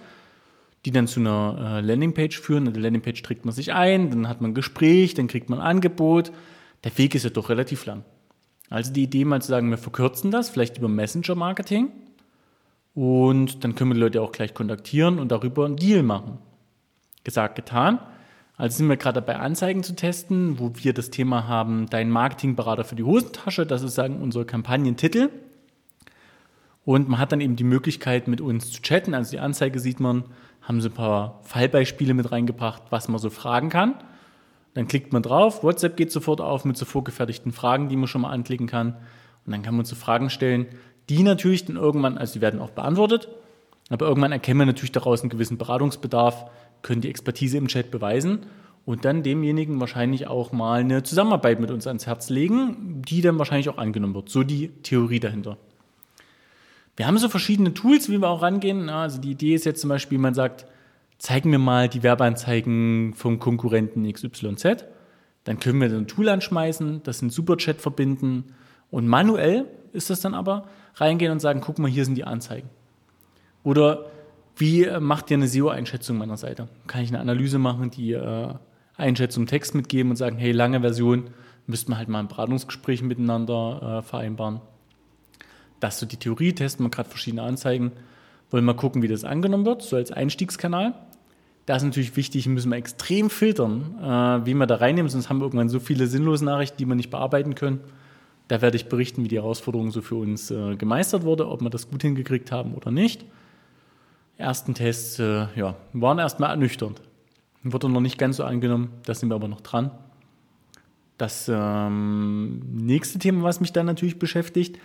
die 0.84 0.90
dann 0.90 1.06
zu 1.06 1.20
einer 1.20 1.78
äh, 1.78 1.80
Landingpage 1.80 2.38
führen. 2.38 2.66
In 2.66 2.72
der 2.72 2.82
Landingpage 2.82 3.22
trägt 3.22 3.44
man 3.44 3.54
sich 3.54 3.72
ein, 3.72 4.10
dann 4.10 4.28
hat 4.28 4.40
man 4.40 4.52
ein 4.52 4.54
Gespräch, 4.54 5.14
dann 5.14 5.28
kriegt 5.28 5.50
man 5.50 5.58
ein 5.58 5.66
Angebot. 5.66 6.32
Der 6.84 6.96
Weg 6.96 7.14
ist 7.14 7.24
ja 7.24 7.30
doch 7.30 7.48
relativ 7.48 7.86
lang. 7.86 8.04
Also 8.68 8.92
die 8.92 9.02
Idee 9.02 9.24
mal 9.24 9.42
zu 9.42 9.48
sagen, 9.48 9.68
wir 9.70 9.78
verkürzen 9.78 10.30
das, 10.30 10.48
vielleicht 10.48 10.78
über 10.78 10.88
Messenger-Marketing 10.88 11.88
und 12.94 13.64
dann 13.64 13.74
können 13.74 13.90
wir 13.90 13.94
die 13.94 14.00
Leute 14.00 14.22
auch 14.22 14.32
gleich 14.32 14.54
kontaktieren 14.54 15.18
und 15.18 15.32
darüber 15.32 15.66
einen 15.66 15.76
Deal 15.76 16.02
machen. 16.02 16.38
Gesagt, 17.24 17.56
getan. 17.56 18.00
Also 18.56 18.78
sind 18.78 18.88
wir 18.88 18.96
gerade 18.96 19.22
dabei, 19.22 19.36
Anzeigen 19.36 19.82
zu 19.82 19.96
testen, 19.96 20.58
wo 20.58 20.72
wir 20.74 20.92
das 20.92 21.10
Thema 21.10 21.48
haben, 21.48 21.86
dein 21.88 22.10
Marketingberater 22.10 22.84
für 22.84 22.94
die 22.94 23.02
Hosentasche, 23.02 23.64
das 23.64 23.82
ist 23.82 23.94
sagen 23.94 24.20
unser 24.20 24.44
Kampagnentitel. 24.44 25.30
Und 26.84 27.08
man 27.08 27.18
hat 27.18 27.32
dann 27.32 27.40
eben 27.40 27.56
die 27.56 27.64
Möglichkeit, 27.64 28.28
mit 28.28 28.40
uns 28.40 28.70
zu 28.70 28.82
chatten. 28.82 29.14
Also 29.14 29.30
die 29.30 29.38
Anzeige 29.38 29.80
sieht 29.80 30.00
man, 30.00 30.24
haben 30.62 30.80
sie 30.80 30.88
ein 30.88 30.94
paar 30.94 31.40
Fallbeispiele 31.44 32.14
mit 32.14 32.32
reingebracht, 32.32 32.82
was 32.90 33.08
man 33.08 33.18
so 33.18 33.30
fragen 33.30 33.70
kann. 33.70 33.94
Dann 34.74 34.88
klickt 34.88 35.12
man 35.12 35.22
drauf, 35.22 35.62
WhatsApp 35.62 35.96
geht 35.96 36.12
sofort 36.12 36.40
auf 36.40 36.64
mit 36.64 36.76
so 36.76 36.84
vorgefertigten 36.84 37.52
Fragen, 37.52 37.88
die 37.88 37.96
man 37.96 38.08
schon 38.08 38.22
mal 38.22 38.30
anklicken 38.30 38.66
kann. 38.66 38.96
Und 39.46 39.52
dann 39.52 39.62
kann 39.62 39.74
man 39.74 39.84
so 39.84 39.96
Fragen 39.96 40.30
stellen, 40.30 40.66
die 41.08 41.22
natürlich 41.22 41.64
dann 41.64 41.76
irgendwann, 41.76 42.18
also 42.18 42.34
die 42.34 42.40
werden 42.40 42.60
auch 42.60 42.70
beantwortet, 42.70 43.28
aber 43.90 44.06
irgendwann 44.06 44.32
erkennen 44.32 44.60
wir 44.60 44.66
natürlich 44.66 44.92
daraus 44.92 45.20
einen 45.20 45.30
gewissen 45.30 45.58
Beratungsbedarf, 45.58 46.46
können 46.82 47.02
die 47.02 47.10
Expertise 47.10 47.58
im 47.58 47.68
Chat 47.68 47.90
beweisen 47.90 48.46
und 48.86 49.04
dann 49.04 49.22
demjenigen 49.22 49.78
wahrscheinlich 49.80 50.26
auch 50.28 50.52
mal 50.52 50.80
eine 50.80 51.02
Zusammenarbeit 51.02 51.60
mit 51.60 51.70
uns 51.70 51.86
ans 51.86 52.06
Herz 52.06 52.30
legen, 52.30 53.02
die 53.06 53.20
dann 53.20 53.38
wahrscheinlich 53.38 53.68
auch 53.68 53.78
angenommen 53.78 54.14
wird. 54.14 54.30
So 54.30 54.42
die 54.42 54.68
Theorie 54.82 55.20
dahinter. 55.20 55.58
Wir 56.96 57.06
haben 57.06 57.18
so 57.18 57.28
verschiedene 57.28 57.74
Tools, 57.74 58.08
wie 58.08 58.18
wir 58.18 58.28
auch 58.28 58.42
rangehen. 58.42 58.88
Also 58.88 59.20
die 59.20 59.32
Idee 59.32 59.54
ist 59.54 59.64
jetzt 59.64 59.80
zum 59.80 59.88
Beispiel, 59.88 60.18
man 60.18 60.34
sagt, 60.34 60.66
zeig 61.18 61.44
mir 61.44 61.58
mal 61.58 61.88
die 61.88 62.02
Werbeanzeigen 62.02 63.14
vom 63.14 63.38
Konkurrenten 63.38 64.10
XYZ. 64.10 64.84
Dann 65.44 65.58
können 65.58 65.80
wir 65.80 65.88
ein 65.90 66.06
Tool 66.06 66.28
anschmeißen, 66.28 67.02
das 67.02 67.22
in 67.22 67.30
Superchat 67.30 67.80
verbinden 67.80 68.54
und 68.90 69.06
manuell 69.06 69.66
ist 69.92 70.10
das 70.10 70.20
dann 70.20 70.34
aber 70.34 70.68
reingehen 70.94 71.32
und 71.32 71.40
sagen, 71.40 71.60
guck 71.60 71.78
mal, 71.78 71.90
hier 71.90 72.04
sind 72.04 72.16
die 72.16 72.24
Anzeigen. 72.24 72.68
Oder 73.62 74.06
wie 74.56 74.86
macht 75.00 75.30
ihr 75.30 75.36
eine 75.36 75.48
SEO-Einschätzung 75.48 76.18
meiner 76.18 76.36
Seite? 76.36 76.68
Kann 76.86 77.02
ich 77.02 77.08
eine 77.08 77.20
Analyse 77.20 77.58
machen, 77.58 77.90
die 77.90 78.12
äh, 78.12 78.54
Einschätzung 78.96 79.46
Text 79.46 79.74
mitgeben 79.74 80.10
und 80.10 80.16
sagen, 80.16 80.36
hey, 80.36 80.52
lange 80.52 80.80
Version, 80.80 81.30
müssten 81.66 81.92
wir 81.92 81.98
halt 81.98 82.08
mal 82.08 82.20
ein 82.20 82.28
Beratungsgespräch 82.28 83.02
miteinander 83.02 84.00
äh, 84.00 84.02
vereinbaren. 84.02 84.60
Das 85.78 85.94
ist 85.94 86.00
so 86.00 86.06
die 86.06 86.18
Theorie, 86.18 86.52
testen 86.52 86.84
wir 86.84 86.90
gerade 86.90 87.08
verschiedene 87.08 87.42
Anzeigen, 87.42 87.92
wollen 88.50 88.64
mal 88.64 88.74
gucken, 88.74 89.02
wie 89.02 89.08
das 89.08 89.24
angenommen 89.24 89.64
wird, 89.64 89.82
so 89.82 89.96
als 89.96 90.12
Einstiegskanal. 90.12 90.94
Da 91.64 91.76
ist 91.76 91.84
natürlich 91.84 92.16
wichtig, 92.16 92.46
müssen 92.46 92.70
wir 92.70 92.76
extrem 92.76 93.30
filtern, 93.30 93.94
äh, 93.98 94.46
wie 94.46 94.54
wir 94.54 94.66
da 94.66 94.76
reinnehmen, 94.76 95.08
sonst 95.08 95.30
haben 95.30 95.38
wir 95.38 95.44
irgendwann 95.44 95.68
so 95.68 95.80
viele 95.80 96.06
sinnlose 96.06 96.44
Nachrichten, 96.44 96.76
die 96.78 96.86
wir 96.86 96.96
nicht 96.96 97.10
bearbeiten 97.10 97.54
können. 97.54 97.80
Da 98.48 98.60
werde 98.60 98.76
ich 98.76 98.88
berichten, 98.88 99.24
wie 99.24 99.28
die 99.28 99.36
Herausforderung 99.36 99.92
so 99.92 100.02
für 100.02 100.16
uns 100.16 100.48
gemeistert 100.48 101.22
wurde, 101.22 101.46
ob 101.48 101.60
wir 101.60 101.70
das 101.70 101.88
gut 101.88 102.02
hingekriegt 102.02 102.50
haben 102.50 102.74
oder 102.74 102.90
nicht 102.90 103.24
ersten 104.40 104.74
Tests 104.74 105.18
äh, 105.18 105.46
ja, 105.54 105.76
waren 105.92 106.18
erstmal 106.18 106.50
ernüchternd. 106.50 107.00
Wurde 107.62 107.88
noch 107.88 108.00
nicht 108.00 108.18
ganz 108.18 108.38
so 108.38 108.44
angenommen, 108.44 108.90
da 109.04 109.14
sind 109.14 109.28
wir 109.28 109.34
aber 109.34 109.48
noch 109.48 109.60
dran. 109.60 109.90
Das 111.18 111.50
ähm, 111.52 112.62
nächste 112.72 113.18
Thema, 113.18 113.42
was 113.42 113.60
mich 113.60 113.72
dann 113.72 113.86
natürlich 113.86 114.18
beschäftigt, 114.18 114.78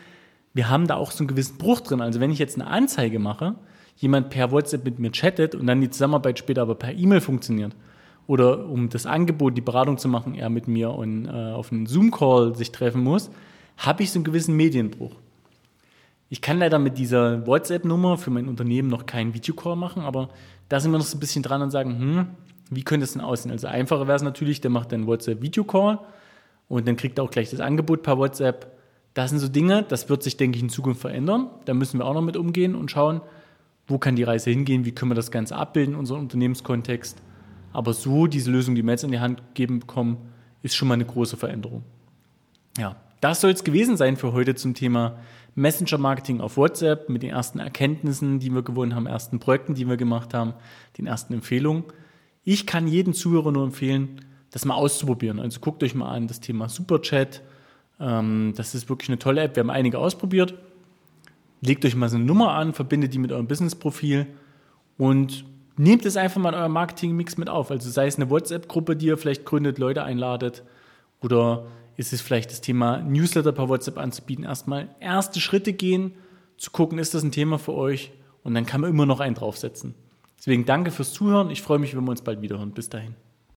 wir 0.53 0.69
haben 0.69 0.87
da 0.87 0.95
auch 0.95 1.11
so 1.11 1.19
einen 1.19 1.29
gewissen 1.29 1.57
Bruch 1.57 1.81
drin. 1.81 2.01
Also 2.01 2.19
wenn 2.19 2.31
ich 2.31 2.39
jetzt 2.39 2.59
eine 2.59 2.67
Anzeige 2.67 3.19
mache, 3.19 3.55
jemand 3.95 4.29
per 4.29 4.51
WhatsApp 4.51 4.83
mit 4.83 4.99
mir 4.99 5.11
chattet 5.11 5.55
und 5.55 5.67
dann 5.67 5.81
die 5.81 5.89
Zusammenarbeit 5.89 6.37
später 6.37 6.61
aber 6.61 6.75
per 6.75 6.93
E-Mail 6.93 7.21
funktioniert, 7.21 7.73
oder 8.27 8.67
um 8.67 8.89
das 8.89 9.05
Angebot, 9.05 9.55
die 9.55 9.61
Beratung 9.61 9.97
zu 9.97 10.07
machen, 10.07 10.33
er 10.33 10.49
mit 10.49 10.67
mir 10.67 10.91
und, 10.91 11.27
äh, 11.27 11.29
auf 11.29 11.71
einen 11.71 11.85
Zoom-Call 11.85 12.55
sich 12.55 12.71
treffen 12.71 13.03
muss, 13.03 13.29
habe 13.77 14.03
ich 14.03 14.11
so 14.11 14.17
einen 14.17 14.23
gewissen 14.23 14.55
Medienbruch. 14.55 15.15
Ich 16.29 16.41
kann 16.41 16.59
leider 16.59 16.79
mit 16.79 16.97
dieser 16.97 17.45
WhatsApp-Nummer 17.45 18.17
für 18.17 18.31
mein 18.31 18.47
Unternehmen 18.47 18.89
noch 18.89 19.05
keinen 19.05 19.33
Videocall 19.33 19.75
machen, 19.75 20.01
aber 20.01 20.29
da 20.69 20.79
sind 20.79 20.91
wir 20.91 20.97
noch 20.97 21.05
so 21.05 21.17
ein 21.17 21.19
bisschen 21.19 21.43
dran 21.43 21.61
und 21.61 21.71
sagen, 21.71 21.99
hm, 21.99 22.27
wie 22.71 22.83
könnte 22.83 23.03
es 23.03 23.13
denn 23.13 23.21
aussehen? 23.21 23.51
Also 23.51 23.67
einfacher 23.67 24.07
wäre 24.07 24.15
es 24.15 24.23
natürlich, 24.23 24.61
der 24.61 24.71
macht 24.71 24.91
dann 24.91 25.05
WhatsApp-Videocall 25.05 25.99
und 26.67 26.87
dann 26.87 26.95
kriegt 26.95 27.19
er 27.19 27.23
auch 27.23 27.31
gleich 27.31 27.51
das 27.51 27.59
Angebot 27.59 28.01
per 28.01 28.17
WhatsApp. 28.17 28.75
Das 29.13 29.29
sind 29.29 29.39
so 29.39 29.47
Dinge, 29.47 29.83
das 29.87 30.09
wird 30.09 30.23
sich, 30.23 30.35
denke 30.35 30.57
ich, 30.57 30.63
in 30.63 30.69
Zukunft 30.69 31.01
verändern. 31.01 31.49
Da 31.65 31.73
müssen 31.73 31.99
wir 31.99 32.05
auch 32.05 32.13
noch 32.13 32.21
mit 32.21 32.37
umgehen 32.37 32.75
und 32.75 32.89
schauen, 32.91 33.21
wo 33.87 33.99
kann 33.99 34.15
die 34.15 34.23
Reise 34.23 34.49
hingehen, 34.49 34.83
wie 34.83 34.91
können 34.91 35.11
wir 35.11 35.15
das 35.15 35.31
Ganze 35.31 35.55
abbilden, 35.55 35.95
unseren 35.95 36.21
Unternehmenskontext. 36.21 37.21
Aber 37.71 37.93
so 37.93 38.25
diese 38.25 38.51
Lösung, 38.51 38.73
die 38.73 38.83
wir 38.83 38.91
jetzt 38.91 39.03
in 39.03 39.11
die 39.11 39.19
Hand 39.19 39.43
geben 39.53 39.79
bekommen, 39.79 40.17
ist 40.63 40.75
schon 40.75 40.87
mal 40.87 40.95
eine 40.95 41.05
große 41.05 41.37
Veränderung. 41.37 41.83
Ja, 42.77 42.95
das 43.21 43.41
soll 43.41 43.51
es 43.51 43.63
gewesen 43.63 43.95
sein 43.95 44.17
für 44.17 44.33
heute 44.33 44.55
zum 44.55 44.73
Thema 44.73 45.17
Messenger-Marketing 45.55 46.41
auf 46.41 46.57
WhatsApp 46.57 47.09
mit 47.09 47.23
den 47.23 47.31
ersten 47.31 47.59
Erkenntnissen, 47.59 48.39
die 48.39 48.51
wir 48.51 48.61
gewonnen 48.61 48.93
haben, 48.93 49.07
ersten 49.07 49.39
Projekten, 49.39 49.73
die 49.73 49.87
wir 49.87 49.97
gemacht 49.97 50.33
haben, 50.33 50.53
den 50.97 51.07
ersten 51.07 51.33
Empfehlungen. 51.33 51.85
Ich 52.43 52.67
kann 52.67 52.87
jedem 52.87 53.13
Zuhörer 53.13 53.51
nur 53.51 53.63
empfehlen, 53.63 54.21
das 54.51 54.65
mal 54.65 54.75
auszuprobieren. 54.75 55.39
Also 55.39 55.59
guckt 55.59 55.81
euch 55.83 55.95
mal 55.95 56.13
an 56.13 56.27
das 56.27 56.41
Thema 56.41 56.69
Superchat. 56.69 57.41
Ähm, 57.99 58.53
das 58.55 58.75
ist 58.75 58.89
wirklich 58.89 59.09
eine 59.09 59.19
tolle 59.19 59.41
App. 59.41 59.55
Wir 59.55 59.61
haben 59.61 59.69
einige 59.69 59.97
ausprobiert. 59.97 60.53
Legt 61.61 61.85
euch 61.85 61.95
mal 61.95 62.09
so 62.09 62.17
eine 62.17 62.25
Nummer 62.25 62.51
an, 62.51 62.73
verbindet 62.73 63.13
die 63.13 63.19
mit 63.19 63.31
eurem 63.31 63.47
Business-Profil 63.47 64.27
und 64.97 65.45
nehmt 65.77 66.05
es 66.05 66.17
einfach 66.17 66.39
mal 66.41 66.49
in 66.49 66.55
euer 66.55 66.69
Marketing-Mix 66.69 67.37
mit 67.37 67.49
auf. 67.49 67.71
Also 67.71 67.89
sei 67.89 68.07
es 68.07 68.17
eine 68.17 68.29
WhatsApp-Gruppe, 68.29 68.95
die 68.95 69.07
ihr 69.07 69.17
vielleicht 69.17 69.45
gründet, 69.45 69.77
Leute 69.77 70.03
einladet 70.03 70.63
oder 71.21 71.65
ist 71.97 72.13
es 72.13 72.21
vielleicht 72.21 72.51
das 72.51 72.61
Thema 72.61 73.01
Newsletter 73.01 73.51
per 73.51 73.69
WhatsApp 73.69 73.97
anzubieten, 73.97 74.45
erstmal 74.45 74.89
erste 74.99 75.39
Schritte 75.39 75.73
gehen, 75.73 76.13
zu 76.57 76.71
gucken, 76.71 76.99
ist 76.99 77.13
das 77.13 77.23
ein 77.23 77.31
Thema 77.31 77.59
für 77.59 77.73
euch 77.73 78.11
und 78.43 78.53
dann 78.53 78.65
kann 78.65 78.81
man 78.81 78.89
immer 78.89 79.05
noch 79.05 79.19
einen 79.19 79.35
draufsetzen. 79.35 79.95
Deswegen 80.37 80.65
danke 80.65 80.91
fürs 80.91 81.13
Zuhören. 81.13 81.49
Ich 81.49 81.61
freue 81.61 81.79
mich, 81.79 81.95
wenn 81.95 82.03
wir 82.03 82.11
uns 82.11 82.21
bald 82.21 82.41
wiederhören. 82.41 82.71
Bis 82.71 82.89
dahin. 82.89 83.15